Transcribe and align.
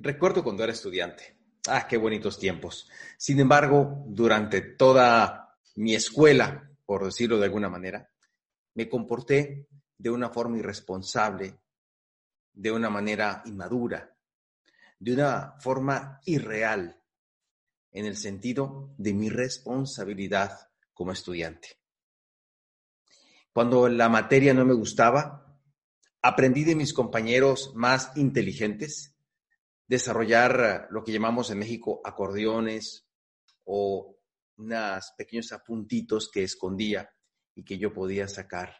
Recuerdo 0.00 0.44
cuando 0.44 0.62
era 0.62 0.72
estudiante. 0.72 1.36
Ah, 1.66 1.88
qué 1.88 1.96
bonitos 1.96 2.38
tiempos. 2.38 2.88
Sin 3.16 3.40
embargo, 3.40 4.04
durante 4.06 4.60
toda 4.60 5.58
mi 5.74 5.94
escuela, 5.94 6.70
por 6.86 7.04
decirlo 7.04 7.36
de 7.38 7.46
alguna 7.46 7.68
manera, 7.68 8.08
me 8.74 8.88
comporté 8.88 9.66
de 9.96 10.10
una 10.10 10.30
forma 10.30 10.58
irresponsable, 10.58 11.58
de 12.52 12.70
una 12.70 12.88
manera 12.88 13.42
inmadura, 13.44 14.16
de 15.00 15.14
una 15.14 15.56
forma 15.58 16.20
irreal, 16.26 17.02
en 17.90 18.06
el 18.06 18.16
sentido 18.16 18.94
de 18.98 19.14
mi 19.14 19.30
responsabilidad 19.30 20.70
como 20.94 21.10
estudiante. 21.10 21.80
Cuando 23.52 23.88
la 23.88 24.08
materia 24.08 24.54
no 24.54 24.64
me 24.64 24.74
gustaba, 24.74 25.58
aprendí 26.22 26.62
de 26.62 26.76
mis 26.76 26.92
compañeros 26.92 27.72
más 27.74 28.16
inteligentes 28.16 29.17
desarrollar 29.88 30.86
lo 30.90 31.02
que 31.02 31.12
llamamos 31.12 31.50
en 31.50 31.58
México 31.58 32.00
acordeones 32.04 33.08
o 33.64 34.16
unos 34.58 35.12
pequeños 35.16 35.50
apuntitos 35.52 36.30
que 36.30 36.44
escondía 36.44 37.10
y 37.54 37.64
que 37.64 37.78
yo 37.78 37.92
podía 37.92 38.28
sacar 38.28 38.72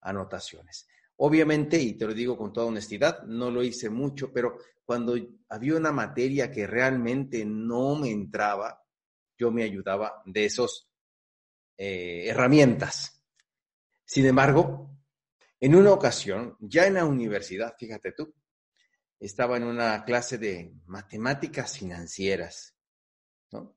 anotaciones. 0.00 0.88
Obviamente, 1.18 1.80
y 1.80 1.94
te 1.94 2.06
lo 2.06 2.12
digo 2.12 2.36
con 2.36 2.52
toda 2.52 2.66
honestidad, 2.66 3.22
no 3.22 3.50
lo 3.50 3.62
hice 3.62 3.88
mucho, 3.88 4.32
pero 4.32 4.58
cuando 4.84 5.16
había 5.48 5.76
una 5.76 5.92
materia 5.92 6.50
que 6.50 6.66
realmente 6.66 7.44
no 7.46 7.96
me 7.96 8.10
entraba, 8.10 8.82
yo 9.38 9.50
me 9.50 9.62
ayudaba 9.62 10.22
de 10.26 10.44
esas 10.44 10.88
eh, 11.78 12.26
herramientas. 12.28 13.22
Sin 14.04 14.26
embargo, 14.26 14.90
en 15.58 15.74
una 15.74 15.92
ocasión, 15.92 16.56
ya 16.60 16.86
en 16.86 16.94
la 16.94 17.04
universidad, 17.04 17.74
fíjate 17.78 18.12
tú, 18.12 18.34
estaba 19.18 19.56
en 19.56 19.64
una 19.64 20.04
clase 20.04 20.38
de 20.38 20.74
matemáticas 20.86 21.78
financieras, 21.78 22.76
¿no? 23.50 23.76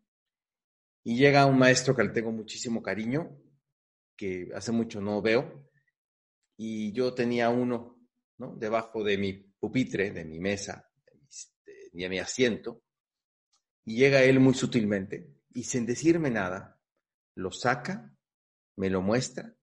Y 1.03 1.17
llega 1.17 1.45
un 1.45 1.57
maestro 1.57 1.95
que 1.95 2.03
le 2.03 2.09
tengo 2.09 2.31
muchísimo 2.31 2.81
cariño, 2.81 3.37
que 4.15 4.49
hace 4.53 4.71
mucho 4.71 4.99
no 4.99 5.21
veo, 5.21 5.69
y 6.57 6.91
yo 6.91 7.13
tenía 7.13 7.49
uno, 7.49 7.97
¿no? 8.37 8.55
Debajo 8.55 9.03
de 9.03 9.17
mi 9.17 9.33
pupitre, 9.33 10.11
de 10.11 10.25
mi 10.25 10.39
mesa, 10.39 10.89
de 11.65 11.89
mi, 11.93 12.09
mi 12.09 12.19
asiento, 12.19 12.83
y 13.85 13.95
llega 13.95 14.23
él 14.23 14.39
muy 14.39 14.53
sutilmente, 14.53 15.33
y 15.51 15.63
sin 15.63 15.85
decirme 15.85 16.29
nada, 16.29 16.79
lo 17.35 17.51
saca, 17.51 18.13
me 18.75 18.89
lo 18.89 19.01
muestra, 19.01 19.55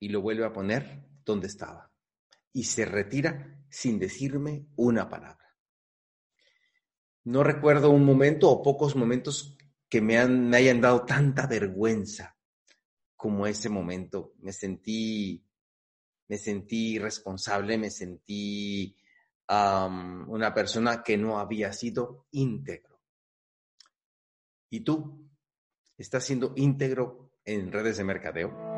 y 0.00 0.08
lo 0.08 0.20
vuelve 0.20 0.44
a 0.44 0.52
poner 0.52 1.06
donde 1.24 1.46
estaba, 1.46 1.93
y 2.54 2.62
se 2.64 2.86
retira 2.86 3.60
sin 3.68 3.98
decirme 3.98 4.68
una 4.76 5.10
palabra. 5.10 5.54
No 7.24 7.42
recuerdo 7.42 7.90
un 7.90 8.04
momento 8.04 8.48
o 8.48 8.62
pocos 8.62 8.96
momentos 8.96 9.58
que 9.88 10.00
me, 10.00 10.16
hayan 10.16 10.80
dado 10.80 11.04
tanta 11.04 11.46
vergüenza 11.46 12.36
como 13.16 13.46
ese 13.46 13.68
momento. 13.68 14.34
Me 14.38 14.52
sentí, 14.52 15.44
me 16.28 16.38
sentí 16.38 16.98
responsable, 16.98 17.76
me 17.76 17.90
sentí 17.90 18.96
una 19.48 20.52
persona 20.54 21.02
que 21.02 21.18
no 21.18 21.38
había 21.38 21.72
sido 21.72 22.26
íntegro. 22.30 23.00
¿Y 24.70 24.80
tú? 24.80 25.28
¿Estás 25.98 26.24
siendo 26.24 26.52
íntegro 26.56 27.32
en 27.44 27.72
redes 27.72 27.96
de 27.96 28.04
mercadeo? 28.04 28.73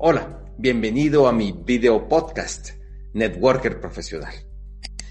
Hola, 0.00 0.44
bienvenido 0.56 1.26
a 1.26 1.32
mi 1.32 1.50
video 1.50 2.06
podcast, 2.06 2.70
Networker 3.14 3.80
Profesional. 3.80 4.32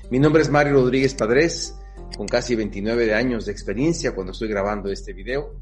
Mi 0.09 0.17
nombre 0.17 0.41
es 0.41 0.50
Mario 0.50 0.75
Rodríguez 0.75 1.13
Padres, 1.13 1.78
con 2.16 2.25
casi 2.25 2.56
29 2.56 3.13
años 3.13 3.45
de 3.45 3.51
experiencia 3.51 4.16
cuando 4.16 4.31
estoy 4.31 4.47
grabando 4.47 4.89
este 4.89 5.12
video. 5.12 5.59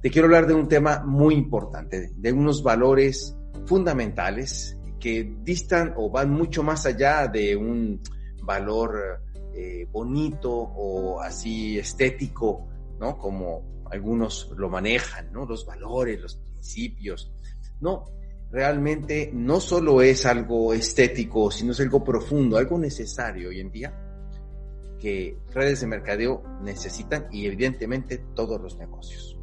Te 0.00 0.08
quiero 0.08 0.26
hablar 0.26 0.46
de 0.46 0.54
un 0.54 0.68
tema 0.68 1.02
muy 1.04 1.34
importante, 1.34 2.12
de 2.14 2.32
unos 2.32 2.62
valores 2.62 3.36
fundamentales 3.66 4.78
que 5.00 5.34
distan 5.42 5.92
o 5.96 6.08
van 6.08 6.30
mucho 6.30 6.62
más 6.62 6.86
allá 6.86 7.26
de 7.26 7.56
un 7.56 8.00
valor 8.44 9.20
eh, 9.52 9.88
bonito 9.90 10.52
o 10.52 11.20
así 11.20 11.76
estético, 11.76 12.68
¿no? 13.00 13.18
Como 13.18 13.82
algunos 13.90 14.48
lo 14.56 14.70
manejan, 14.70 15.32
¿no? 15.32 15.44
Los 15.44 15.66
valores, 15.66 16.20
los 16.20 16.36
principios. 16.36 17.32
No, 17.80 18.04
realmente 18.50 19.30
no 19.32 19.60
solo 19.60 20.02
es 20.02 20.26
algo 20.26 20.74
estético, 20.74 21.50
sino 21.50 21.72
es 21.72 21.80
algo 21.80 22.02
profundo, 22.02 22.56
algo 22.56 22.78
necesario 22.78 23.50
hoy 23.50 23.60
en 23.60 23.70
día 23.70 24.06
que 25.00 25.38
redes 25.52 25.80
de 25.80 25.86
mercadeo 25.86 26.42
necesitan 26.62 27.26
y 27.32 27.46
evidentemente 27.46 28.18
todos 28.34 28.60
los 28.60 28.76
negocios. 28.76 29.36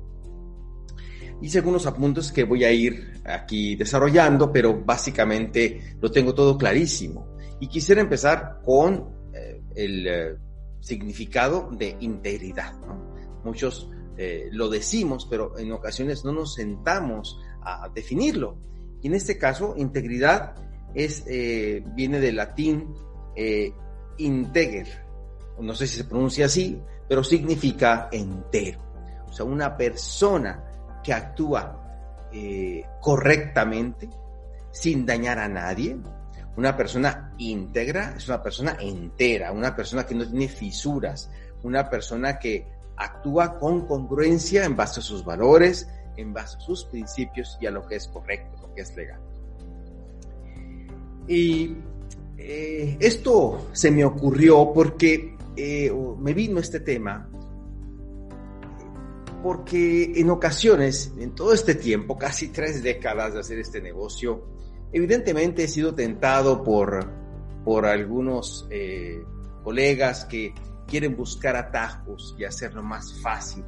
Hice 1.42 1.60
algunos 1.60 1.86
apuntes 1.86 2.32
que 2.32 2.46
voy 2.46 2.64
a 2.64 2.72
ir 2.72 3.22
aquí 3.26 3.76
desarrollando, 3.76 4.52
pero 4.52 4.80
básicamente 4.84 5.96
lo 6.00 6.10
tengo 6.12 6.34
todo 6.34 6.58
clarísimo. 6.58 7.36
Y 7.60 7.68
quisiera 7.68 8.02
empezar 8.02 8.62
con 8.64 9.10
eh, 9.34 9.62
el 9.76 10.08
eh, 10.08 10.38
significado 10.80 11.70
de 11.72 11.98
integridad. 12.00 12.74
Muchos 13.44 13.90
eh, 14.18 14.50
lo 14.52 14.70
decimos, 14.70 15.28
pero 15.30 15.58
en 15.60 15.72
ocasiones 15.72 16.26
no 16.26 16.32
nos 16.32 16.56
sentamos 16.56 17.40
a 17.62 17.90
definirlo. 17.94 18.58
Y 19.02 19.08
en 19.08 19.14
este 19.14 19.38
caso, 19.38 19.76
integridad 19.78 20.56
es, 20.94 21.24
eh, 21.28 21.84
viene 21.94 22.20
del 22.20 22.38
latín 22.38 22.96
eh, 23.36 23.72
integer, 24.18 24.88
no 25.60 25.74
sé 25.74 25.88
si 25.88 25.98
se 25.98 26.06
pronuncia 26.06 26.46
así, 26.46 26.82
pero 27.08 27.24
significa 27.24 28.10
entero. 28.12 28.80
O 29.28 29.34
sea, 29.34 29.46
una 29.46 29.76
persona 29.76 30.64
que 31.04 31.14
actúa 31.14 32.28
eh, 32.32 32.84
correctamente, 33.02 34.10
sin 34.72 35.06
dañar 35.06 35.40
a 35.40 35.48
nadie. 35.48 35.98
Una 36.56 36.76
persona 36.76 37.34
íntegra 37.38 38.16
es 38.18 38.28
una 38.28 38.42
persona 38.42 38.78
entera, 38.80 39.52
una 39.52 39.76
persona 39.76 40.06
que 40.06 40.16
no 40.16 40.28
tiene 40.28 40.48
fisuras, 40.48 41.30
una 41.64 41.90
persona 41.90 42.40
que 42.40 42.68
actúa 42.96 43.60
con 43.60 43.86
congruencia 43.86 44.66
en 44.66 44.76
base 44.76 45.00
a 45.00 45.04
sus 45.04 45.24
valores, 45.24 45.88
en 46.18 46.34
base 46.34 46.58
a 46.58 46.60
sus 46.60 46.84
principios 46.86 47.58
y 47.62 47.68
a 47.68 47.72
lo 47.72 47.88
que 47.88 47.96
es 47.96 48.08
correcto 48.08 48.58
es 48.78 48.96
legal. 48.96 49.20
Y 51.28 51.76
eh, 52.38 52.98
esto 53.00 53.70
se 53.74 53.92
me 53.92 54.06
ocurrió 54.06 54.72
porque 54.74 55.36
eh, 55.56 55.92
me 56.20 56.34
vino 56.34 56.60
este 56.60 56.80
tema, 56.80 57.30
porque 59.44 60.14
en 60.16 60.30
ocasiones, 60.30 61.14
en 61.18 61.36
todo 61.36 61.54
este 61.54 61.76
tiempo, 61.76 62.18
casi 62.18 62.50
tres 62.50 62.82
décadas 62.82 63.34
de 63.34 63.40
hacer 63.42 63.60
este 63.60 63.82
negocio, 63.82 64.46
evidentemente 64.94 65.66
he 65.66 65.68
sido 65.68 65.94
tentado 65.94 66.64
por, 66.64 67.12
por 67.66 67.86
algunos 67.86 68.68
eh, 68.70 69.22
colegas 69.64 70.26
que 70.26 70.54
quieren 70.88 71.18
buscar 71.18 71.58
atajos 71.58 72.36
y 72.40 72.46
hacerlo 72.46 72.82
más 72.82 73.14
fácil 73.22 73.66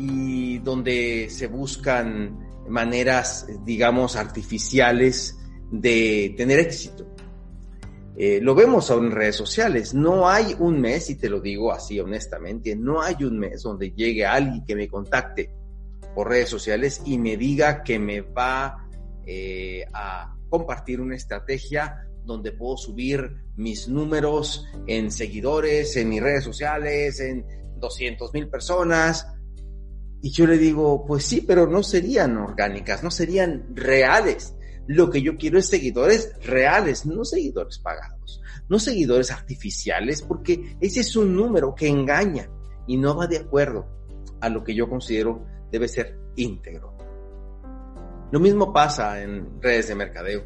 y 0.00 0.58
donde 0.58 1.28
se 1.28 1.46
buscan 1.46 2.38
maneras, 2.68 3.46
digamos, 3.64 4.16
artificiales 4.16 5.36
de 5.70 6.34
tener 6.36 6.58
éxito. 6.58 7.06
Eh, 8.16 8.40
lo 8.40 8.54
vemos 8.54 8.88
en 8.90 9.10
redes 9.10 9.36
sociales. 9.36 9.92
No 9.92 10.28
hay 10.28 10.56
un 10.58 10.80
mes, 10.80 11.10
y 11.10 11.16
te 11.16 11.28
lo 11.28 11.40
digo 11.40 11.72
así 11.72 12.00
honestamente, 12.00 12.74
no 12.76 13.02
hay 13.02 13.16
un 13.24 13.38
mes 13.38 13.62
donde 13.62 13.92
llegue 13.92 14.24
alguien 14.24 14.64
que 14.64 14.74
me 14.74 14.88
contacte 14.88 15.50
por 16.14 16.28
redes 16.28 16.48
sociales 16.48 17.02
y 17.04 17.18
me 17.18 17.36
diga 17.36 17.82
que 17.82 17.98
me 17.98 18.22
va 18.22 18.88
eh, 19.26 19.84
a 19.92 20.34
compartir 20.48 21.00
una 21.00 21.16
estrategia 21.16 22.06
donde 22.24 22.52
puedo 22.52 22.76
subir 22.76 23.36
mis 23.56 23.88
números 23.88 24.66
en 24.86 25.10
seguidores, 25.10 25.96
en 25.96 26.08
mis 26.08 26.22
redes 26.22 26.44
sociales, 26.44 27.20
en 27.20 27.44
200 27.76 28.32
mil 28.34 28.48
personas, 28.48 29.26
y 30.22 30.30
yo 30.30 30.46
le 30.46 30.58
digo, 30.58 31.04
pues 31.06 31.24
sí, 31.24 31.40
pero 31.40 31.66
no 31.66 31.82
serían 31.82 32.36
orgánicas, 32.36 33.02
no 33.02 33.10
serían 33.10 33.74
reales. 33.74 34.54
Lo 34.86 35.08
que 35.08 35.22
yo 35.22 35.36
quiero 35.36 35.58
es 35.58 35.68
seguidores 35.68 36.34
reales, 36.44 37.06
no 37.06 37.24
seguidores 37.24 37.78
pagados, 37.78 38.42
no 38.68 38.78
seguidores 38.78 39.30
artificiales, 39.30 40.22
porque 40.22 40.76
ese 40.80 41.00
es 41.00 41.16
un 41.16 41.34
número 41.34 41.74
que 41.74 41.88
engaña 41.88 42.50
y 42.86 42.96
no 42.96 43.16
va 43.16 43.26
de 43.26 43.38
acuerdo 43.38 43.86
a 44.40 44.48
lo 44.48 44.62
que 44.62 44.74
yo 44.74 44.88
considero 44.88 45.46
debe 45.70 45.88
ser 45.88 46.18
íntegro. 46.36 46.96
Lo 48.30 48.40
mismo 48.40 48.72
pasa 48.72 49.22
en 49.22 49.60
redes 49.60 49.88
de 49.88 49.94
mercadeo. 49.94 50.44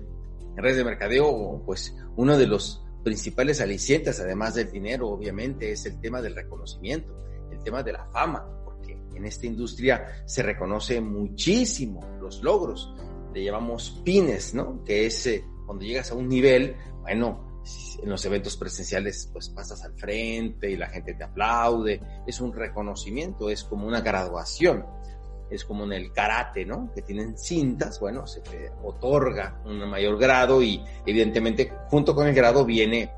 En 0.57 0.63
redes 0.63 0.77
de 0.77 0.85
mercadeo, 0.85 1.63
pues 1.67 1.97
uno 2.17 2.39
de 2.39 2.47
los 2.47 2.85
principales 3.03 3.61
alicientes, 3.61 4.21
además 4.21 4.55
del 4.55 4.71
dinero, 4.71 5.09
obviamente, 5.09 5.73
es 5.73 5.85
el 5.87 6.01
tema 6.01 6.23
del 6.23 6.35
reconocimiento, 6.35 7.13
el 7.51 7.63
tema 7.63 7.83
de 7.83 7.93
la 7.93 8.07
fama 8.07 8.47
En 9.17 9.25
esta 9.25 9.47
industria 9.47 10.23
se 10.27 10.43
reconoce 10.43 11.01
muchísimo 11.01 12.01
los 12.21 12.43
logros. 12.43 12.95
Le 13.33 13.45
llamamos 13.45 14.01
pines, 14.05 14.55
¿no? 14.55 14.83
Que 14.85 15.07
es 15.07 15.27
eh, 15.27 15.45
cuando 15.67 15.85
llegas 15.85 16.11
a 16.11 16.15
un 16.15 16.29
nivel, 16.29 16.77
bueno, 17.03 17.63
en 18.03 18.11
los 18.11 18.25
eventos 18.27 18.57
presenciales 18.57 19.29
pues 19.33 19.49
pasas 19.49 19.83
al 19.85 19.95
frente 19.95 20.71
y 20.71 20.77
la 20.77 20.89
gente 20.89 21.15
te 21.15 21.25
aplaude, 21.25 22.01
es 22.27 22.41
un 22.41 22.53
reconocimiento, 22.53 23.49
es 23.49 23.65
como 23.65 23.87
una 23.87 24.01
graduación, 24.01 24.85
es 25.51 25.65
como 25.65 25.85
en 25.85 25.93
el 25.93 26.13
karate, 26.13 26.65
¿no? 26.67 26.91
Que 26.95 27.03
tienen 27.03 27.39
cintas, 27.39 28.01
bueno, 28.01 28.27
se 28.27 28.41
te 28.41 28.71
otorga 28.83 29.63
un 29.65 29.89
mayor 29.89 30.19
grado 30.19 30.63
y 30.63 30.83
evidentemente 31.07 31.73
junto 31.89 32.15
con 32.15 32.27
el 32.27 32.35
grado 32.35 32.65
viene 32.65 33.11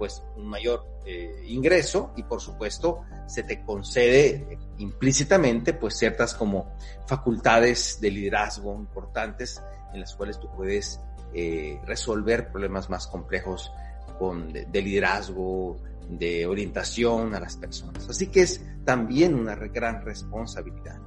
pues 0.00 0.22
un 0.34 0.46
mayor 0.46 0.86
eh, 1.04 1.42
ingreso 1.44 2.14
y 2.16 2.22
por 2.22 2.40
supuesto 2.40 3.02
se 3.26 3.42
te 3.42 3.62
concede 3.62 4.58
implícitamente 4.78 5.74
pues 5.74 5.98
ciertas 5.98 6.32
como 6.32 6.72
facultades 7.06 7.98
de 8.00 8.10
liderazgo 8.10 8.74
importantes 8.74 9.62
en 9.92 10.00
las 10.00 10.14
cuales 10.14 10.40
tú 10.40 10.48
puedes 10.56 11.00
eh, 11.34 11.78
resolver 11.84 12.50
problemas 12.50 12.88
más 12.88 13.06
complejos 13.06 13.70
con, 14.18 14.54
de, 14.54 14.82
liderazgo, 14.82 15.76
de 16.08 16.46
orientación 16.46 17.34
a 17.34 17.40
las 17.40 17.58
personas. 17.58 18.08
Así 18.08 18.28
que 18.28 18.40
es 18.40 18.64
también 18.86 19.34
una 19.34 19.54
gran 19.54 20.02
responsabilidad. 20.02 20.98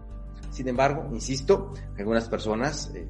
Sin 0.51 0.67
embargo, 0.67 1.09
insisto, 1.11 1.73
algunas 1.97 2.29
personas, 2.29 2.91
eh, 2.93 3.07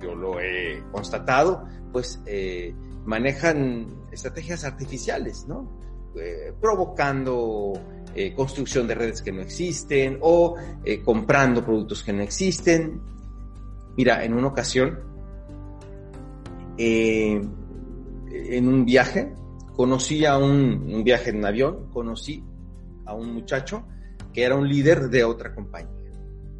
yo 0.00 0.14
lo 0.14 0.40
he 0.40 0.82
constatado, 0.90 1.66
pues 1.92 2.18
eh, 2.24 2.74
manejan 3.04 3.97
estrategias 4.10 4.64
artificiales, 4.64 5.46
¿no? 5.46 5.88
Eh, 6.16 6.52
provocando 6.60 7.72
eh, 8.14 8.34
construcción 8.34 8.88
de 8.88 8.94
redes 8.94 9.22
que 9.22 9.30
no 9.30 9.42
existen 9.42 10.18
o 10.20 10.56
eh, 10.84 11.00
comprando 11.02 11.64
productos 11.64 12.02
que 12.02 12.12
no 12.12 12.22
existen. 12.22 13.00
Mira, 13.96 14.24
en 14.24 14.34
una 14.34 14.48
ocasión, 14.48 14.98
en 16.76 17.48
un 18.68 18.84
viaje, 18.84 19.32
conocí 19.74 20.24
a 20.24 20.38
un, 20.38 21.02
viaje 21.04 21.30
en 21.30 21.44
avión, 21.44 21.88
conocí 21.90 22.44
a 23.04 23.14
un 23.14 23.34
muchacho 23.34 23.84
que 24.32 24.44
era 24.44 24.54
un 24.54 24.68
líder 24.68 25.08
de 25.08 25.24
otra 25.24 25.54
compañía, 25.54 25.90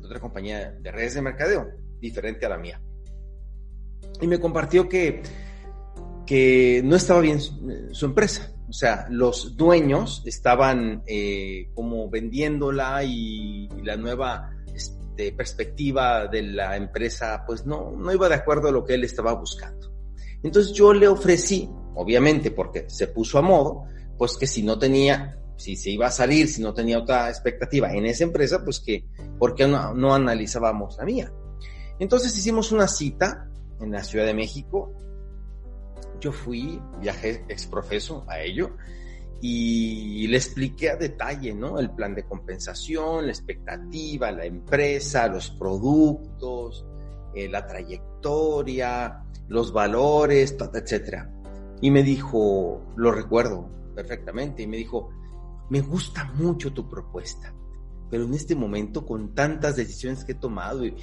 de 0.00 0.06
otra 0.06 0.20
compañía 0.20 0.72
de 0.72 0.90
redes 0.90 1.14
de 1.14 1.22
mercadeo, 1.22 1.68
diferente 2.00 2.46
a 2.46 2.48
la 2.48 2.58
mía. 2.58 2.80
Y 4.20 4.26
me 4.26 4.40
compartió 4.40 4.88
que 4.88 5.22
que 6.28 6.82
no 6.84 6.94
estaba 6.94 7.20
bien 7.22 7.40
su, 7.40 8.04
empresa. 8.04 8.52
O 8.68 8.72
sea, 8.74 9.06
los 9.08 9.56
dueños 9.56 10.22
estaban 10.26 11.02
eh, 11.06 11.70
como 11.72 12.10
vendiéndola 12.10 13.02
y, 13.02 13.66
y 13.66 13.82
la 13.82 13.96
nueva 13.96 14.50
este, 14.74 15.32
perspectiva 15.32 16.26
de 16.26 16.42
la 16.42 16.76
empresa, 16.76 17.44
pues 17.46 17.64
no, 17.64 17.92
no 17.92 18.12
iba 18.12 18.28
de 18.28 18.34
acuerdo 18.34 18.68
a 18.68 18.72
lo 18.72 18.84
que 18.84 18.92
él 18.92 19.04
estaba 19.04 19.32
buscando. 19.32 19.90
Entonces 20.42 20.74
yo 20.74 20.92
le 20.92 21.08
ofrecí, 21.08 21.66
obviamente 21.94 22.50
porque 22.50 22.84
se 22.90 23.06
puso 23.06 23.38
a 23.38 23.42
modo, 23.42 23.84
pues 24.18 24.36
que 24.36 24.46
si 24.46 24.62
no 24.62 24.78
tenía, 24.78 25.40
si 25.56 25.76
se 25.76 25.88
iba 25.88 26.08
a 26.08 26.10
salir, 26.10 26.46
si 26.46 26.60
no 26.60 26.74
tenía 26.74 26.98
otra 26.98 27.30
expectativa 27.30 27.90
en 27.94 28.04
esa 28.04 28.24
empresa, 28.24 28.62
pues 28.62 28.80
que, 28.80 29.06
¿por 29.38 29.54
qué 29.54 29.66
no, 29.66 29.94
no 29.94 30.14
analizábamos 30.14 30.98
la 30.98 31.06
mía? 31.06 31.32
Entonces 31.98 32.36
hicimos 32.36 32.70
una 32.70 32.86
cita 32.86 33.48
en 33.80 33.92
la 33.92 34.04
Ciudad 34.04 34.26
de 34.26 34.34
México 34.34 34.94
yo 36.20 36.32
fui, 36.32 36.80
viajé 37.00 37.44
exprofeso 37.48 38.24
a 38.28 38.40
ello 38.40 38.76
y 39.40 40.26
le 40.26 40.36
expliqué 40.36 40.90
a 40.90 40.96
detalle, 40.96 41.54
¿no? 41.54 41.78
El 41.78 41.90
plan 41.90 42.14
de 42.14 42.24
compensación, 42.24 43.26
la 43.26 43.32
expectativa, 43.32 44.32
la 44.32 44.44
empresa, 44.44 45.28
los 45.28 45.50
productos, 45.50 46.84
eh, 47.34 47.48
la 47.48 47.66
trayectoria, 47.66 49.24
los 49.48 49.72
valores, 49.72 50.56
etcétera. 50.74 51.32
Y 51.80 51.90
me 51.90 52.02
dijo, 52.02 52.82
lo 52.96 53.12
recuerdo 53.12 53.70
perfectamente, 53.94 54.62
y 54.62 54.66
me 54.66 54.76
dijo, 54.76 55.10
me 55.70 55.80
gusta 55.80 56.24
mucho 56.34 56.72
tu 56.72 56.88
propuesta, 56.88 57.54
pero 58.10 58.24
en 58.24 58.34
este 58.34 58.56
momento 58.56 59.04
con 59.04 59.34
tantas 59.34 59.76
decisiones 59.76 60.24
que 60.24 60.32
he 60.32 60.36
tomado 60.36 60.84
y, 60.84 60.94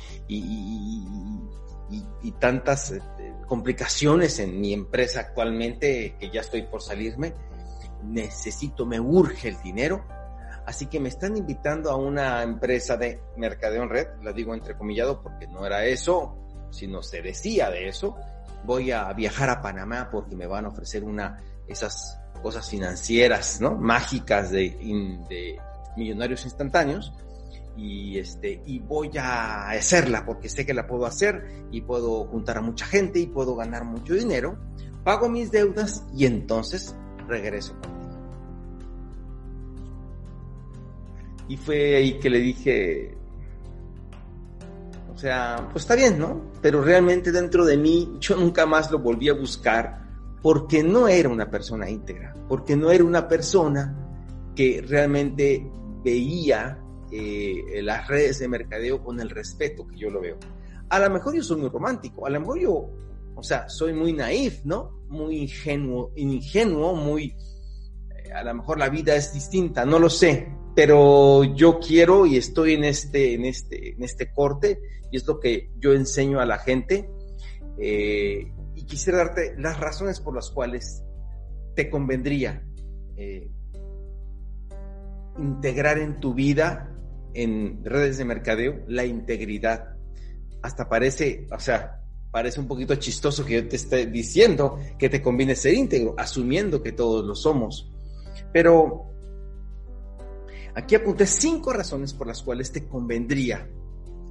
tantas 2.39 2.91
este, 2.91 3.33
complicaciones 3.47 4.39
en 4.39 4.59
mi 4.59 4.73
empresa 4.73 5.21
actualmente, 5.21 6.15
que 6.19 6.29
ya 6.29 6.41
estoy 6.41 6.63
por 6.63 6.81
salirme, 6.81 7.33
necesito, 8.03 8.85
me 8.85 8.99
urge 8.99 9.49
el 9.49 9.61
dinero. 9.61 10.05
Así 10.65 10.87
que 10.87 10.99
me 10.99 11.09
están 11.09 11.37
invitando 11.37 11.91
a 11.91 11.95
una 11.95 12.41
empresa 12.41 12.97
de 12.97 13.21
mercadeo 13.37 13.83
en 13.83 13.89
red, 13.89 14.07
la 14.23 14.33
digo 14.33 14.53
entrecomillado 14.53 15.21
porque 15.21 15.47
no 15.47 15.65
era 15.65 15.85
eso, 15.85 16.35
sino 16.71 17.03
se 17.03 17.21
decía 17.21 17.69
de 17.69 17.87
eso. 17.87 18.15
Voy 18.63 18.91
a 18.91 19.13
viajar 19.13 19.49
a 19.49 19.61
Panamá 19.61 20.09
porque 20.11 20.35
me 20.35 20.47
van 20.47 20.65
a 20.65 20.69
ofrecer 20.69 21.03
una, 21.03 21.39
esas 21.67 22.19
cosas 22.41 22.67
financieras, 22.67 23.61
¿no? 23.61 23.75
Mágicas 23.75 24.49
de, 24.49 24.71
de 25.29 25.59
millonarios 25.95 26.45
instantáneos 26.45 27.13
y 27.77 28.17
este 28.17 28.61
y 28.65 28.79
voy 28.79 29.11
a 29.17 29.69
hacerla 29.69 30.25
porque 30.25 30.49
sé 30.49 30.65
que 30.65 30.73
la 30.73 30.87
puedo 30.87 31.05
hacer 31.05 31.65
y 31.71 31.81
puedo 31.81 32.25
juntar 32.25 32.57
a 32.57 32.61
mucha 32.61 32.85
gente 32.85 33.19
y 33.19 33.27
puedo 33.27 33.55
ganar 33.55 33.83
mucho 33.83 34.13
dinero, 34.13 34.57
pago 35.03 35.29
mis 35.29 35.51
deudas 35.51 36.05
y 36.15 36.25
entonces 36.25 36.95
regreso 37.27 37.73
contigo. 37.73 37.95
Y 41.47 41.57
fue 41.57 41.95
ahí 41.95 42.19
que 42.19 42.29
le 42.29 42.39
dije, 42.39 43.17
o 45.13 45.17
sea, 45.17 45.67
pues 45.71 45.83
está 45.83 45.95
bien, 45.95 46.17
¿no? 46.17 46.41
Pero 46.61 46.81
realmente 46.81 47.31
dentro 47.31 47.65
de 47.65 47.77
mí 47.77 48.17
yo 48.19 48.35
nunca 48.35 48.65
más 48.65 48.89
lo 48.91 48.99
volví 48.99 49.29
a 49.29 49.33
buscar 49.33 50.05
porque 50.41 50.83
no 50.83 51.07
era 51.07 51.29
una 51.29 51.49
persona 51.49 51.89
íntegra, 51.89 52.35
porque 52.47 52.75
no 52.75 52.91
era 52.91 53.03
una 53.03 53.27
persona 53.27 53.95
que 54.55 54.83
realmente 54.87 55.69
veía 56.03 56.79
eh, 57.17 57.81
las 57.81 58.07
redes 58.09 58.39
de 58.39 58.47
mercadeo 58.49 59.01
con 59.01 59.21
el 59.21 59.29
respeto 59.29 59.87
que 59.87 59.97
yo 59.97 60.09
lo 60.09 60.19
veo. 60.19 60.37
A 60.89 60.99
lo 60.99 61.09
mejor 61.09 61.33
yo 61.33 61.43
soy 61.43 61.61
muy 61.61 61.69
romántico, 61.69 62.25
a 62.25 62.29
lo 62.29 62.41
mejor 62.41 62.59
yo, 62.59 62.89
o 63.35 63.43
sea, 63.43 63.69
soy 63.69 63.93
muy 63.93 64.11
naif, 64.11 64.65
¿no? 64.65 65.05
Muy 65.07 65.37
ingenuo, 65.37 66.11
ingenuo, 66.15 66.93
muy... 66.93 67.33
Eh, 68.25 68.33
a 68.33 68.43
lo 68.43 68.53
mejor 68.55 68.79
la 68.79 68.89
vida 68.89 69.15
es 69.15 69.33
distinta, 69.33 69.85
no 69.85 69.97
lo 69.97 70.09
sé, 70.09 70.49
pero 70.75 71.43
yo 71.43 71.79
quiero 71.79 72.25
y 72.25 72.35
estoy 72.35 72.73
en 72.73 72.83
este, 72.83 73.33
en 73.33 73.45
este, 73.45 73.93
en 73.93 74.03
este 74.03 74.33
corte 74.33 74.81
y 75.09 75.15
es 75.15 75.25
lo 75.25 75.39
que 75.39 75.71
yo 75.77 75.93
enseño 75.93 76.41
a 76.41 76.45
la 76.45 76.57
gente. 76.57 77.09
Eh, 77.77 78.51
y 78.75 78.85
quisiera 78.85 79.19
darte 79.19 79.55
las 79.57 79.79
razones 79.79 80.19
por 80.19 80.35
las 80.35 80.51
cuales 80.51 81.01
te 81.75 81.89
convendría 81.89 82.61
integrar 85.37 85.97
en 85.97 86.19
tu 86.19 86.33
vida 86.33 86.94
en 87.35 87.83
redes 87.83 88.17
de 88.17 88.25
mercadeo 88.25 88.83
la 88.87 89.05
integridad. 89.05 89.95
Hasta 90.61 90.89
parece, 90.89 91.47
o 91.51 91.59
sea, 91.59 92.01
parece 92.31 92.59
un 92.59 92.67
poquito 92.67 92.95
chistoso 92.95 93.45
que 93.45 93.53
yo 93.53 93.67
te 93.67 93.75
esté 93.75 94.07
diciendo 94.07 94.79
que 94.97 95.09
te 95.09 95.21
conviene 95.21 95.55
ser 95.55 95.73
íntegro, 95.73 96.15
asumiendo 96.17 96.81
que 96.81 96.91
todos 96.91 97.23
lo 97.23 97.35
somos. 97.35 97.91
Pero 98.51 99.05
aquí 100.73 100.95
apunté 100.95 101.25
cinco 101.27 101.71
razones 101.71 102.13
por 102.13 102.27
las 102.27 102.41
cuales 102.41 102.71
te 102.71 102.87
convendría 102.87 103.69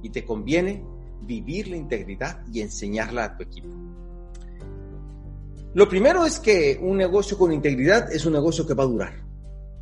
y 0.03 0.09
te 0.09 0.25
conviene 0.25 0.83
vivir 1.21 1.67
la 1.67 1.77
integridad 1.77 2.43
y 2.51 2.61
enseñarla 2.61 3.25
a 3.25 3.37
tu 3.37 3.43
equipo. 3.43 3.69
Lo 5.73 5.89
primero 5.89 6.25
es 6.25 6.39
que 6.39 6.79
un 6.81 6.97
negocio 6.97 7.37
con 7.37 7.51
integridad 7.51 8.11
es 8.13 8.25
un 8.25 8.33
negocio 8.33 8.65
que 8.65 8.73
va 8.73 8.83
a 8.83 8.87
durar. 8.87 9.13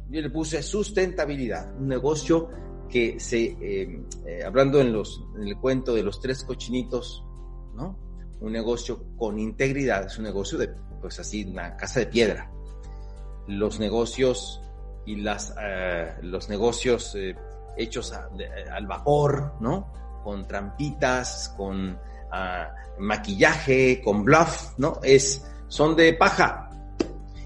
Yo 0.09 0.21
le 0.21 0.29
puse 0.29 0.63
sustentabilidad, 0.63 1.75
un 1.77 1.87
negocio 1.87 2.49
que 2.93 3.19
se, 3.19 3.57
eh, 3.59 4.03
eh, 4.27 4.43
hablando 4.45 4.79
en, 4.79 4.93
los, 4.93 5.25
en 5.35 5.47
el 5.47 5.57
cuento 5.57 5.95
de 5.95 6.03
los 6.03 6.21
tres 6.21 6.43
cochinitos, 6.43 7.25
¿no? 7.73 7.97
Un 8.39 8.53
negocio 8.53 9.03
con 9.17 9.39
integridad 9.39 10.05
es 10.05 10.19
un 10.19 10.25
negocio 10.25 10.59
de, 10.59 10.69
pues 11.01 11.19
así, 11.19 11.43
una 11.43 11.75
casa 11.75 12.01
de 12.01 12.05
piedra. 12.05 12.51
Los 13.47 13.79
negocios 13.79 14.61
y 15.07 15.15
las, 15.15 15.55
eh, 15.59 16.17
los 16.21 16.49
negocios 16.49 17.17
hechos 17.75 18.13
al 18.13 18.85
vapor, 18.85 19.55
¿no? 19.59 19.91
Con 20.23 20.47
trampitas, 20.47 21.51
con 21.57 21.97
ah, 22.31 22.75
maquillaje, 22.99 24.03
con 24.03 24.23
bluff, 24.23 24.77
¿no? 24.77 24.99
Es, 25.01 25.43
son 25.67 25.95
de 25.95 26.13
paja. 26.13 26.69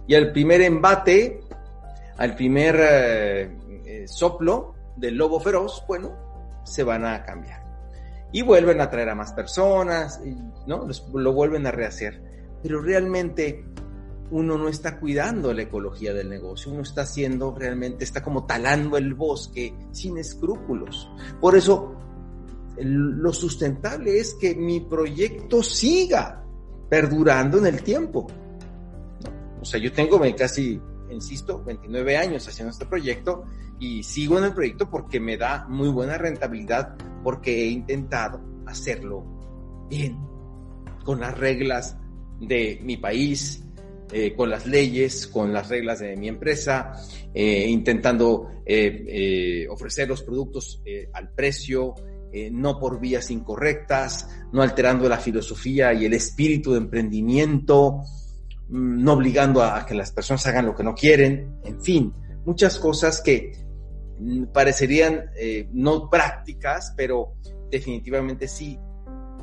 Y 0.08 0.16
al 0.16 0.34
primer 0.34 0.60
embate, 0.60 1.40
al 2.18 2.36
primer 2.36 3.56
soplo, 4.08 4.77
del 4.98 5.16
lobo 5.16 5.40
feroz, 5.40 5.84
bueno, 5.88 6.16
se 6.64 6.84
van 6.84 7.06
a 7.06 7.24
cambiar. 7.24 7.64
Y 8.32 8.42
vuelven 8.42 8.82
a 8.82 8.90
traer 8.90 9.10
a 9.10 9.16
más 9.16 9.34
personas, 9.34 10.20
¿no? 10.66 10.88
lo 11.14 11.34
vuelven 11.34 11.66
a 11.66 11.72
rehacer. 11.72 12.22
Pero 12.62 12.82
realmente 12.82 13.64
uno 14.32 14.58
no 14.58 14.68
está 14.68 15.00
cuidando 15.00 15.54
la 15.54 15.64
ecología 15.64 16.14
del 16.14 16.30
negocio, 16.30 16.72
uno 16.72 16.82
está 16.82 17.02
haciendo 17.04 17.56
realmente, 17.58 18.04
está 18.04 18.22
como 18.22 18.46
talando 18.46 18.98
el 18.98 19.14
bosque 19.14 19.74
sin 19.92 20.18
escrúpulos. 20.18 21.10
Por 21.40 21.56
eso, 21.56 21.96
lo 22.78 23.34
sustentable 23.34 24.20
es 24.20 24.34
que 24.34 24.56
mi 24.56 24.82
proyecto 24.82 25.64
siga 25.64 26.44
perdurando 26.90 27.58
en 27.60 27.68
el 27.68 27.82
tiempo. 27.82 28.28
O 29.62 29.66
sea, 29.66 29.80
yo 29.80 29.92
tengo 29.92 30.20
casi, 30.38 30.80
insisto, 31.10 31.64
29 31.64 32.18
años 32.18 32.48
haciendo 32.48 32.72
este 32.72 32.86
proyecto 32.86 33.46
y 33.80 34.04
sigo 34.04 34.38
en 34.38 34.46
el 34.46 34.54
proyecto 34.54 34.90
porque 34.90 35.20
me 35.20 35.38
da 35.38 35.66
muy 35.68 35.90
buena 35.90 36.18
rentabilidad, 36.18 36.96
porque 37.24 37.64
he 37.64 37.68
intentado 37.68 38.42
hacerlo 38.66 39.26
bien, 39.90 40.18
con 41.04 41.20
las 41.20 41.38
reglas 41.38 41.98
de 42.40 42.80
mi 42.84 42.98
país, 42.98 43.64
eh, 44.12 44.34
con 44.36 44.50
las 44.50 44.66
leyes, 44.66 45.28
con 45.28 45.52
las 45.52 45.68
reglas 45.68 46.00
de 46.00 46.16
mi 46.16 46.30
empresa, 46.30 46.94
eh, 47.34 47.68
intentando 47.68 48.50
eh, 48.66 49.68
ofrecer 49.70 50.08
los 50.08 50.24
productos 50.24 50.82
al 51.14 51.30
precio, 51.34 51.94
no 52.52 52.78
por 52.80 53.00
vías 53.00 53.32
incorrectas, 53.32 54.30
no 54.52 54.62
alterando 54.62 55.10
la 55.10 55.18
filosofía 55.18 55.94
y 55.94 56.06
el 56.06 56.14
espíritu 56.14 56.72
de 56.72 56.78
emprendimiento, 56.78 58.02
no 58.70 59.14
obligando 59.14 59.64
a, 59.64 59.86
que 59.86 59.96
las 59.96 60.12
personas 60.12 60.46
hagan 60.48 60.66
lo 60.66 60.76
que 60.76 60.84
no 60.84 60.94
quieren, 60.94 61.60
en 61.64 61.82
fin, 61.82 62.14
muchas 62.46 62.78
cosas 62.80 63.22
que 63.22 63.54
mm, 64.20 64.46
parecerían 64.46 65.32
no 65.72 66.10
prácticas, 66.10 66.94
pero 66.96 67.36
definitivamente 67.70 68.48
sí 68.48 68.80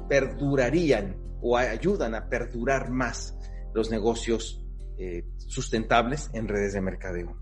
perdurarían 0.08 1.16
o 1.40 1.56
ayudan 1.56 2.14
a 2.14 2.28
perdurar 2.28 2.90
más 2.90 3.36
los 3.74 3.90
negocios 3.90 4.64
eh, 4.96 5.26
sustentables 5.36 6.30
en 6.32 6.48
redes 6.48 6.72
de 6.72 6.80
mercadeo. 6.80 7.36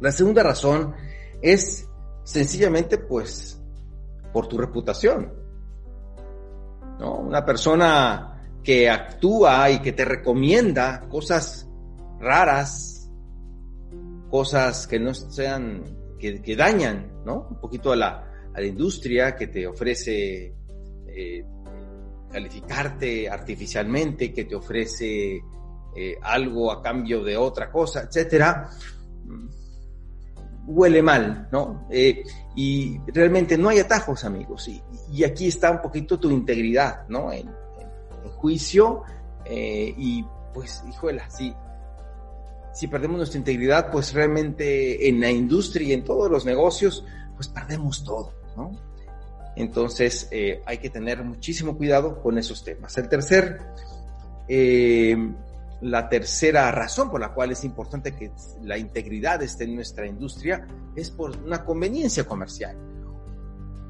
La 0.00 0.10
segunda 0.10 0.42
razón 0.42 0.94
es 1.40 1.88
sencillamente 2.24 2.98
pues 2.98 3.62
por 4.32 4.48
tu 4.48 4.58
reputación. 4.58 5.32
¿no? 6.98 7.18
Una 7.18 7.44
persona 7.44 8.33
que 8.64 8.88
actúa 8.88 9.70
y 9.70 9.80
que 9.80 9.92
te 9.92 10.04
recomienda 10.04 11.06
cosas 11.08 11.68
raras, 12.18 13.10
cosas 14.30 14.86
que 14.86 14.98
no 14.98 15.12
sean, 15.12 15.84
que, 16.18 16.56
dañan, 16.56 17.22
¿no? 17.24 17.46
Un 17.50 17.60
poquito 17.60 17.92
a 17.92 17.96
la, 17.96 18.50
a 18.54 18.60
la 18.60 18.66
industria, 18.66 19.36
que 19.36 19.48
te 19.48 19.66
ofrece 19.66 20.54
eh, 21.06 21.44
calificarte 22.32 23.28
artificialmente, 23.28 24.32
que 24.32 24.44
te 24.44 24.56
ofrece 24.56 25.40
eh, 25.94 26.18
algo 26.22 26.72
a 26.72 26.82
cambio 26.82 27.22
de 27.22 27.36
otra 27.36 27.70
cosa, 27.70 28.02
etcétera, 28.08 28.68
mm, 29.24 29.46
huele 30.66 31.02
mal, 31.02 31.48
¿no? 31.52 31.86
Eh, 31.90 32.24
y 32.56 32.98
realmente 33.12 33.56
no 33.56 33.68
hay 33.68 33.78
atajos, 33.78 34.24
amigos. 34.24 34.68
Y, 34.68 35.22
aquí 35.22 35.46
está 35.46 35.70
un 35.70 35.80
poquito 35.80 36.18
tu 36.18 36.30
integridad, 36.30 37.06
¿no? 37.08 37.30
Juicio. 38.30 39.02
Eh, 39.44 39.94
y 39.96 40.24
pues, 40.52 40.82
hijuela, 40.88 41.28
si, 41.30 41.54
si 42.72 42.88
perdemos 42.88 43.18
nuestra 43.18 43.38
integridad, 43.38 43.90
pues 43.90 44.12
realmente 44.14 45.08
en 45.08 45.20
la 45.20 45.30
industria 45.30 45.88
y 45.88 45.92
en 45.92 46.04
todos 46.04 46.30
los 46.30 46.44
negocios, 46.44 47.04
pues 47.36 47.48
perdemos 47.48 48.04
todo, 48.04 48.32
¿no? 48.56 48.72
Entonces 49.56 50.28
eh, 50.30 50.62
hay 50.66 50.78
que 50.78 50.90
tener 50.90 51.22
muchísimo 51.22 51.76
cuidado 51.76 52.20
con 52.20 52.38
esos 52.38 52.64
temas. 52.64 52.96
El 52.98 53.08
tercer, 53.08 53.60
eh, 54.48 55.16
la 55.80 56.08
tercera 56.08 56.70
razón 56.72 57.10
por 57.10 57.20
la 57.20 57.32
cual 57.32 57.52
es 57.52 57.64
importante 57.64 58.16
que 58.16 58.32
la 58.62 58.78
integridad 58.78 59.42
esté 59.42 59.64
en 59.64 59.76
nuestra 59.76 60.06
industria 60.06 60.66
es 60.96 61.10
por 61.10 61.36
una 61.36 61.64
conveniencia 61.64 62.24
comercial. 62.24 62.76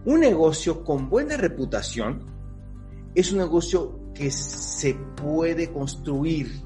Un 0.05 0.21
negocio 0.21 0.85
con 0.85 1.09
buena 1.09 1.37
reputación 1.37 2.27
es 3.15 3.33
un 3.33 3.39
negocio 3.39 4.04
que 4.15 4.31
se 4.31 4.95
puede 4.95 5.73
construir 5.73 6.63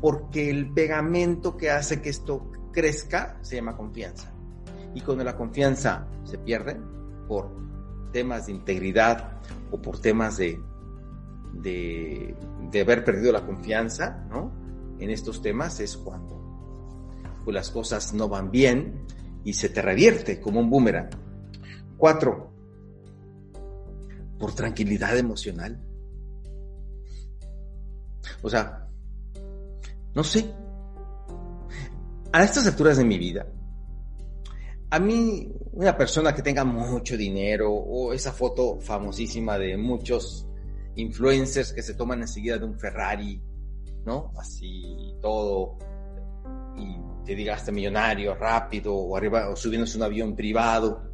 porque 0.00 0.50
el 0.50 0.72
pegamento 0.72 1.56
que 1.56 1.70
hace 1.70 2.00
que 2.00 2.10
esto 2.10 2.50
crezca 2.72 3.38
se 3.42 3.56
llama 3.56 3.76
confianza. 3.76 4.32
Y 4.94 5.00
cuando 5.00 5.24
la 5.24 5.36
confianza 5.36 6.06
se 6.24 6.38
pierde 6.38 6.80
por 7.28 7.50
temas 8.12 8.46
de 8.46 8.52
integridad 8.52 9.40
o 9.70 9.80
por 9.80 10.00
temas 10.00 10.36
de, 10.36 10.58
de, 11.54 12.80
haber 12.80 13.04
perdido 13.04 13.32
la 13.32 13.44
confianza, 13.44 14.26
¿no? 14.30 14.52
En 14.98 15.10
estos 15.10 15.42
temas 15.42 15.80
es 15.80 15.96
cuando 15.96 17.10
pues, 17.44 17.54
las 17.54 17.70
cosas 17.70 18.14
no 18.14 18.28
van 18.28 18.50
bien 18.50 19.04
y 19.44 19.54
se 19.54 19.68
te 19.68 19.82
revierte 19.82 20.40
como 20.40 20.60
un 20.60 20.70
boomerang. 20.70 21.10
Cuatro, 21.96 22.52
por 24.38 24.54
tranquilidad 24.54 25.16
emocional. 25.16 25.85
O 28.42 28.50
sea, 28.50 28.86
no 30.14 30.24
sé. 30.24 30.52
A 32.32 32.42
estas 32.42 32.66
alturas 32.66 32.98
de 32.98 33.04
mi 33.04 33.18
vida, 33.18 33.46
a 34.90 34.98
mí, 34.98 35.52
una 35.72 35.96
persona 35.96 36.34
que 36.34 36.42
tenga 36.42 36.64
mucho 36.64 37.16
dinero 37.16 37.72
o 37.72 38.12
esa 38.12 38.32
foto 38.32 38.78
famosísima 38.80 39.58
de 39.58 39.76
muchos 39.76 40.46
influencers 40.94 41.72
que 41.72 41.82
se 41.82 41.94
toman 41.94 42.20
enseguida 42.20 42.58
de 42.58 42.64
un 42.64 42.78
Ferrari, 42.78 43.42
¿no? 44.04 44.32
Así 44.38 45.16
todo, 45.20 45.76
y 46.76 47.24
te 47.24 47.34
diga 47.34 47.54
hasta 47.54 47.72
millonario, 47.72 48.34
rápido, 48.34 48.94
o 48.94 49.16
arriba, 49.16 49.48
o 49.48 49.56
subiéndose 49.56 49.96
un 49.96 50.04
avión 50.04 50.36
privado. 50.36 51.10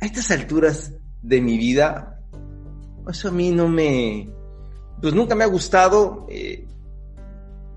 A 0.00 0.06
estas 0.06 0.30
alturas 0.30 0.92
de 1.22 1.40
mi 1.40 1.56
vida, 1.56 2.22
eso 3.08 3.28
a 3.28 3.32
mí 3.32 3.50
no 3.50 3.66
me, 3.68 4.30
pues 5.00 5.14
nunca 5.14 5.34
me 5.34 5.44
ha 5.44 5.48
gustado, 5.48 6.26
eh, 6.28 6.66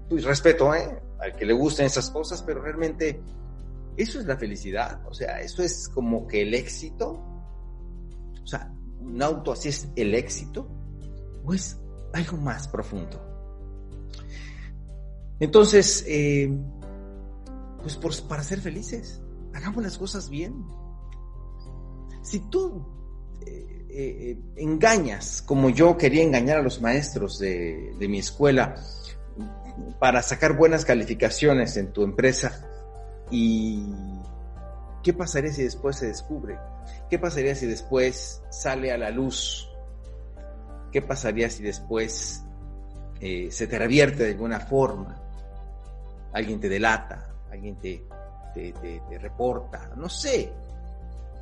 pues 0.10 0.24
respeto, 0.24 0.74
¿eh? 0.74 1.02
Al 1.20 1.36
que 1.36 1.46
le 1.46 1.54
gusten 1.54 1.86
esas 1.86 2.10
cosas, 2.10 2.42
pero 2.42 2.62
realmente 2.62 3.22
eso 3.96 4.20
es 4.20 4.26
la 4.26 4.38
felicidad, 4.38 5.06
o 5.08 5.14
sea, 5.14 5.42
eso 5.42 5.62
es 5.64 5.88
como 5.90 6.26
que 6.26 6.42
el 6.42 6.54
éxito, 6.54 7.12
o 8.44 8.48
sea, 8.48 8.74
un 9.00 9.22
auto 9.22 9.52
así 9.52 9.70
es 9.70 9.88
el 9.96 10.16
éxito, 10.16 10.68
o 11.44 11.54
es 11.54 11.80
algo 12.14 12.38
más 12.38 12.68
profundo. 12.68 13.20
Entonces, 15.40 16.06
eh, 16.08 16.56
pues 17.82 18.22
para 18.22 18.44
ser 18.44 18.62
felices, 18.62 19.22
hagamos 19.54 19.84
las 19.84 19.98
cosas 19.98 20.30
bien. 20.30 20.66
Si 22.22 22.40
tú 22.50 22.86
eh, 23.46 23.81
eh, 23.94 24.38
engañas, 24.56 25.42
como 25.42 25.70
yo 25.70 25.98
quería 25.98 26.24
engañar 26.24 26.58
a 26.58 26.62
los 26.62 26.82
maestros 26.82 27.40
de, 27.40 27.96
mi 28.00 28.20
escuela, 28.20 28.76
para 30.00 30.22
sacar 30.22 30.56
buenas 30.56 30.86
calificaciones 30.86 31.78
en 31.78 31.92
tu 31.92 32.04
empresa, 32.04 32.68
¿Y 33.32 33.94
qué 35.02 35.14
pasaría 35.14 35.52
si 35.54 35.64
después 35.64 35.96
se 35.96 36.08
descubre? 36.08 36.60
¿Qué 37.10 37.18
pasaría 37.18 37.56
si 37.56 37.66
después 37.66 38.44
sale 38.50 38.92
a 38.92 38.98
la 38.98 39.10
luz? 39.10 39.70
¿Qué 40.92 41.02
pasaría 41.02 41.50
si 41.50 41.64
después 41.64 42.44
eh, 43.22 43.48
se 43.50 43.68
te 43.68 43.80
revierte 43.80 44.24
de 44.24 44.32
alguna 44.32 44.60
forma? 44.60 45.18
Alguien 46.34 46.60
te 46.60 46.68
delata, 46.68 47.34
alguien 47.50 47.78
te, 47.78 48.04
te, 48.54 48.74
te 48.74 49.18
reporta, 49.18 49.92
no 49.96 50.10
sé. 50.10 50.52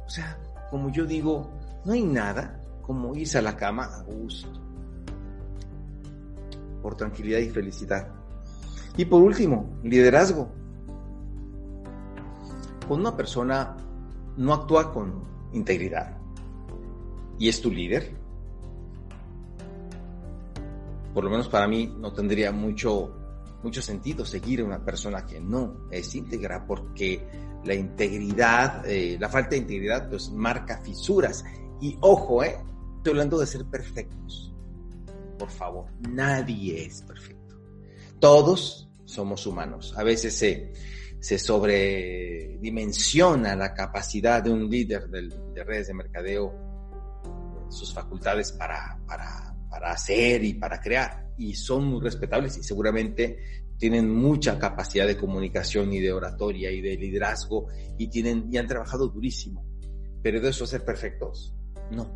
O 0.06 0.10
sea, 0.10 0.38
como 0.69 0.91
yo 0.91 1.05
digo, 1.05 1.49
no 1.85 1.93
hay 1.93 2.03
nada 2.03 2.61
como 2.81 3.15
irse 3.15 3.38
a 3.38 3.41
la 3.41 3.55
cama 3.55 3.85
a 3.85 4.03
gusto, 4.03 4.49
por 6.81 6.95
tranquilidad 6.95 7.39
y 7.39 7.49
felicidad. 7.49 8.07
Y 8.97 9.05
por 9.05 9.21
último, 9.21 9.79
liderazgo 9.83 10.59
cuando 12.89 13.07
una 13.07 13.15
persona 13.15 13.77
no 14.35 14.51
actúa 14.51 14.91
con 14.91 15.23
integridad 15.53 16.17
y 17.38 17.47
es 17.47 17.61
tu 17.61 17.69
líder, 17.69 18.11
por 21.13 21.23
lo 21.23 21.29
menos 21.29 21.47
para 21.49 21.67
mí 21.67 21.95
no 21.99 22.11
tendría 22.13 22.51
mucho, 22.51 23.13
mucho 23.63 23.82
sentido 23.82 24.25
seguir 24.25 24.62
a 24.62 24.66
una 24.66 24.84
persona 24.84 25.25
que 25.25 25.39
no 25.39 25.88
es 25.92 26.13
íntegra 26.16 26.66
porque 26.66 27.25
la 27.66 27.74
integridad, 27.74 28.88
eh, 28.88 29.18
la 29.20 29.30
falta 29.30 29.51
de 29.51 29.58
integridad 29.58 30.10
pues 30.10 30.32
marca 30.32 30.78
fisuras. 30.78 31.44
Y 31.82 31.98
ojo, 32.01 32.44
eh, 32.44 32.58
estoy 32.98 33.12
hablando 33.12 33.39
de 33.39 33.48
ser 33.48 33.66
perfectos. 33.66 34.54
Por 35.38 35.50
favor, 35.50 35.86
nadie 36.10 36.86
es 36.86 37.01
perfecto. 37.01 37.58
Todos 38.20 38.89
somos 39.06 39.46
humanos. 39.48 39.94
A 39.98 40.04
veces 40.04 40.36
se 40.36 40.74
se 41.20 41.38
sobredimensiona 41.38 43.56
la 43.56 43.74
capacidad 43.74 44.42
de 44.42 44.51
un 44.51 44.70
líder 44.70 45.10
de 45.10 45.63
redes 45.66 45.88
de 45.88 45.94
mercadeo, 45.94 46.54
sus 47.70 47.94
facultades 47.94 48.54
para, 48.54 48.98
para, 49.06 49.54
para 49.70 49.92
hacer 49.92 50.42
y 50.44 50.54
para 50.54 50.80
crear. 50.80 51.28
Y 51.39 51.55
son 51.55 51.86
muy 51.86 52.01
respetables 52.01 52.58
y 52.58 52.63
seguramente 52.63 53.39
tienen 53.77 54.13
mucha 54.13 54.60
capacidad 54.60 55.08
de 55.08 55.17
comunicación 55.17 55.91
y 55.93 56.00
de 56.00 56.12
oratoria 56.12 56.69
y 56.69 56.81
de 56.81 56.98
liderazgo 56.98 57.67
y 57.98 58.08
tienen 58.08 58.48
y 58.51 58.58
han 58.58 58.67
trabajado 58.67 59.08
durísimo. 59.08 59.65
Pero 60.22 60.41
de 60.41 60.50
eso 60.50 60.67
ser 60.67 60.84
perfectos, 60.84 61.55
no. 61.91 62.08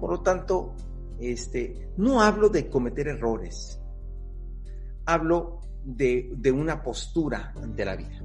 Por 0.00 0.10
lo 0.10 0.20
tanto, 0.22 0.74
este, 1.20 1.90
no 1.98 2.22
hablo 2.22 2.48
de 2.48 2.68
cometer 2.68 3.08
errores. 3.08 3.80
Hablo 5.04 5.60
de, 5.84 6.32
de 6.36 6.50
una 6.50 6.82
postura 6.82 7.52
ante 7.62 7.84
la 7.84 7.96
vida. 7.96 8.22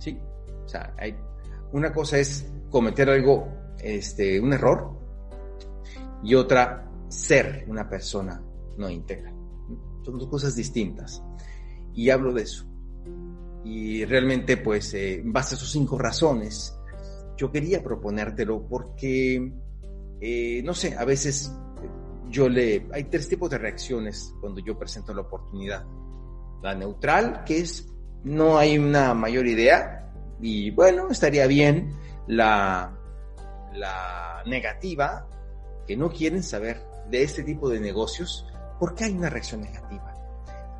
¿Sí? 0.00 0.18
O 0.64 0.68
sea, 0.68 0.94
hay, 0.98 1.16
una 1.72 1.92
cosa 1.92 2.18
es 2.18 2.50
cometer 2.70 3.08
algo, 3.10 3.48
este, 3.78 4.40
un 4.40 4.52
error, 4.52 4.98
y 6.22 6.34
otra, 6.34 6.90
ser 7.08 7.64
una 7.68 7.88
persona 7.88 8.42
no 8.76 8.90
íntegra. 8.90 9.35
Son 10.06 10.18
dos 10.18 10.28
cosas 10.28 10.54
distintas. 10.54 11.20
Y 11.92 12.10
hablo 12.10 12.32
de 12.32 12.42
eso. 12.42 12.64
Y 13.64 14.04
realmente, 14.04 14.56
pues, 14.56 14.94
eh, 14.94 15.14
en 15.14 15.32
base 15.32 15.56
a 15.56 15.58
esos 15.58 15.72
cinco 15.72 15.98
razones, 15.98 16.78
yo 17.36 17.50
quería 17.50 17.82
proponértelo 17.82 18.68
porque, 18.68 19.52
eh, 20.20 20.62
no 20.64 20.74
sé, 20.74 20.96
a 20.96 21.04
veces 21.04 21.52
yo 22.30 22.48
le... 22.48 22.86
Hay 22.92 23.04
tres 23.10 23.28
tipos 23.28 23.50
de 23.50 23.58
reacciones 23.58 24.32
cuando 24.40 24.60
yo 24.64 24.78
presento 24.78 25.12
la 25.12 25.22
oportunidad. 25.22 25.84
La 26.62 26.76
neutral, 26.76 27.42
que 27.42 27.58
es 27.58 27.92
no 28.22 28.58
hay 28.58 28.78
una 28.78 29.12
mayor 29.12 29.48
idea 29.48 30.12
y 30.40 30.70
bueno, 30.70 31.08
estaría 31.10 31.48
bien. 31.48 31.96
La, 32.28 32.96
la 33.72 34.44
negativa, 34.46 35.28
que 35.84 35.96
no 35.96 36.10
quieren 36.10 36.44
saber 36.44 36.80
de 37.10 37.24
este 37.24 37.42
tipo 37.42 37.68
de 37.68 37.80
negocios, 37.80 38.46
¿por 38.78 38.94
qué 38.94 39.04
hay 39.04 39.12
una 39.12 39.30
reacción 39.30 39.62
negativa? 39.62 40.12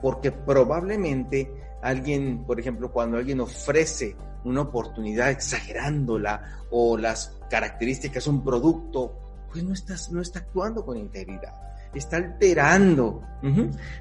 Porque 0.02 0.32
probablemente 0.32 1.50
alguien, 1.82 2.44
por 2.44 2.60
ejemplo, 2.60 2.92
cuando 2.92 3.18
alguien 3.18 3.40
ofrece 3.40 4.16
una 4.44 4.62
oportunidad 4.62 5.30
exagerándola 5.30 6.64
o 6.70 6.96
las 6.96 7.38
características 7.50 8.26
un 8.26 8.44
producto, 8.44 9.18
pues 9.50 9.64
no, 9.64 9.72
estás, 9.72 10.10
no 10.12 10.20
está 10.20 10.40
actuando 10.40 10.84
con 10.84 10.96
integridad, 10.96 11.54
está 11.94 12.16
alterando 12.18 13.22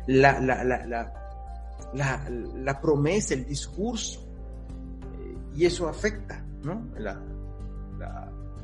la, 0.07 0.39
la, 0.39 0.63
la, 0.63 1.13
la, 1.93 2.81
promesa, 2.81 3.33
el 3.33 3.45
discurso, 3.45 4.21
eh, 4.21 5.37
y 5.55 5.65
eso 5.65 5.87
afecta 5.87 6.43
¿no? 6.63 6.89
la 6.97 7.21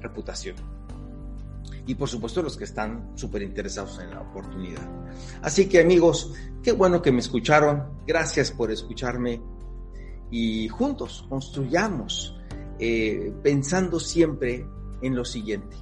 reputación 0.01 0.55
y 1.85 1.95
por 1.95 2.07
supuesto 2.07 2.41
los 2.41 2.57
que 2.57 2.65
están 2.65 3.11
súper 3.15 3.41
interesados 3.41 3.99
en 3.99 4.11
la 4.11 4.21
oportunidad. 4.21 4.87
Así 5.41 5.67
que 5.67 5.81
amigos, 5.81 6.33
qué 6.63 6.71
bueno 6.71 7.01
que 7.01 7.11
me 7.11 7.19
escucharon, 7.19 7.99
gracias 8.05 8.51
por 8.51 8.71
escucharme 8.71 9.41
y 10.29 10.67
juntos 10.69 11.25
construyamos 11.27 12.37
eh, 12.79 13.33
pensando 13.43 13.99
siempre 13.99 14.65
en 15.01 15.15
lo 15.15 15.25
siguiente. 15.25 15.75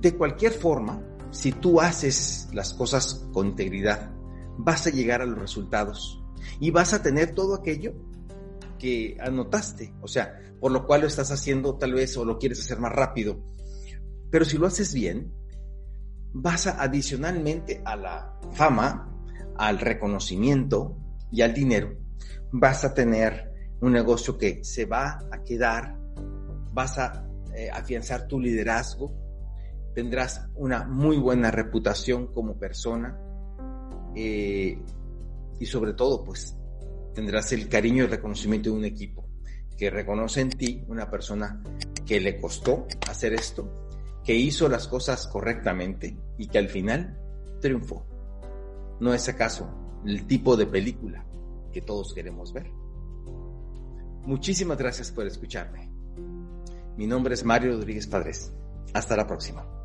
De 0.00 0.14
cualquier 0.14 0.52
forma, 0.52 1.02
si 1.30 1.52
tú 1.52 1.80
haces 1.80 2.48
las 2.52 2.72
cosas 2.72 3.26
con 3.32 3.48
integridad, 3.48 4.12
vas 4.56 4.86
a 4.86 4.90
llegar 4.90 5.22
a 5.22 5.26
los 5.26 5.38
resultados 5.38 6.22
y 6.60 6.70
vas 6.70 6.94
a 6.94 7.02
tener 7.02 7.34
todo 7.34 7.54
aquello 7.54 7.94
que 8.78 9.16
anotaste, 9.20 9.94
o 10.00 10.08
sea, 10.08 10.40
por 10.60 10.72
lo 10.72 10.86
cual 10.86 11.02
lo 11.02 11.06
estás 11.06 11.30
haciendo 11.30 11.76
tal 11.76 11.94
vez 11.94 12.16
o 12.16 12.24
lo 12.24 12.38
quieres 12.38 12.60
hacer 12.60 12.78
más 12.78 12.92
rápido. 12.92 13.42
Pero 14.30 14.44
si 14.44 14.58
lo 14.58 14.66
haces 14.66 14.94
bien, 14.94 15.32
vas 16.32 16.66
a 16.66 16.82
adicionalmente 16.82 17.82
a 17.84 17.96
la 17.96 18.40
fama, 18.52 19.14
al 19.56 19.78
reconocimiento 19.78 20.96
y 21.30 21.42
al 21.42 21.54
dinero, 21.54 21.96
vas 22.52 22.84
a 22.84 22.94
tener 22.94 23.52
un 23.80 23.92
negocio 23.92 24.36
que 24.38 24.62
se 24.64 24.84
va 24.84 25.20
a 25.30 25.42
quedar, 25.42 25.96
vas 26.72 26.98
a 26.98 27.26
eh, 27.54 27.70
afianzar 27.70 28.26
tu 28.26 28.40
liderazgo, 28.40 29.12
tendrás 29.94 30.48
una 30.54 30.84
muy 30.84 31.16
buena 31.16 31.50
reputación 31.50 32.28
como 32.28 32.58
persona 32.58 33.18
eh, 34.14 34.78
y 35.58 35.66
sobre 35.66 35.94
todo 35.94 36.24
pues 36.24 36.57
tendrás 37.18 37.50
el 37.50 37.68
cariño 37.68 37.96
y 37.96 38.06
el 38.06 38.12
reconocimiento 38.12 38.70
de 38.70 38.76
un 38.76 38.84
equipo 38.84 39.28
que 39.76 39.90
reconoce 39.90 40.40
en 40.40 40.50
ti 40.50 40.84
una 40.86 41.10
persona 41.10 41.60
que 42.06 42.20
le 42.20 42.40
costó 42.40 42.86
hacer 43.08 43.34
esto, 43.34 43.88
que 44.24 44.36
hizo 44.36 44.68
las 44.68 44.86
cosas 44.86 45.26
correctamente 45.26 46.16
y 46.38 46.46
que 46.46 46.58
al 46.58 46.68
final 46.68 47.18
triunfó. 47.60 48.06
¿No 49.00 49.12
es 49.14 49.28
acaso 49.28 49.68
el 50.06 50.28
tipo 50.28 50.56
de 50.56 50.66
película 50.66 51.26
que 51.72 51.82
todos 51.82 52.14
queremos 52.14 52.52
ver? 52.52 52.70
Muchísimas 54.22 54.78
gracias 54.78 55.10
por 55.10 55.26
escucharme. 55.26 55.90
Mi 56.96 57.08
nombre 57.08 57.34
es 57.34 57.44
Mario 57.44 57.72
Rodríguez 57.72 58.06
Padres. 58.06 58.52
Hasta 58.94 59.16
la 59.16 59.26
próxima. 59.26 59.77